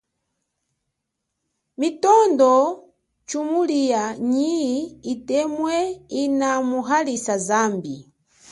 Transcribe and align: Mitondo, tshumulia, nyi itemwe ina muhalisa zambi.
Mitondo, 1.79 2.51
tshumulia, 3.27 4.03
nyi 4.33 4.57
itemwe 5.13 5.75
ina 6.21 6.51
muhalisa 6.69 7.35
zambi. 7.47 7.95